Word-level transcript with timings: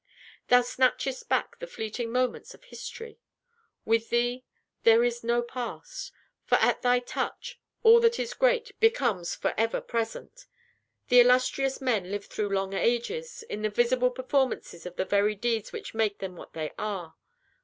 Thou 0.47 0.61
snatchest 0.63 1.29
back 1.29 1.59
the 1.59 1.67
fleeting 1.67 2.11
moments 2.11 2.55
of 2.55 2.63
History. 2.63 3.19
With 3.85 4.09
thee, 4.09 4.43
there 4.81 5.03
is 5.03 5.23
no 5.23 5.43
Past; 5.43 6.11
for, 6.43 6.55
at 6.55 6.81
thy 6.81 6.97
touch, 6.97 7.59
all 7.83 7.99
that 7.99 8.17
is 8.17 8.33
great 8.33 8.71
becomes 8.79 9.35
forever 9.35 9.79
present; 9.79 10.47
and 11.11 11.19
illustrious 11.19 11.81
men 11.81 12.09
live 12.09 12.25
through 12.25 12.49
long 12.49 12.73
ages, 12.73 13.43
in 13.47 13.61
the 13.61 13.69
visible 13.69 14.09
performance 14.09 14.73
of 14.87 14.95
the 14.95 15.05
very 15.05 15.35
deeds 15.35 15.71
which 15.71 15.93
made 15.93 16.17
them 16.17 16.35
what 16.35 16.53
they 16.53 16.71
are. 16.79 17.13